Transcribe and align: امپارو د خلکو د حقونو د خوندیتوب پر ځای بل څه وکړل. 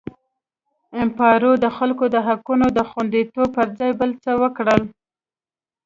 امپارو 1.01 1.51
د 1.63 1.65
خلکو 1.77 2.05
د 2.15 2.17
حقونو 2.27 2.67
د 2.77 2.79
خوندیتوب 2.89 3.47
پر 3.55 3.67
ځای 3.77 3.91
بل 3.99 4.11
څه 4.23 4.31
وکړل. 4.41 4.81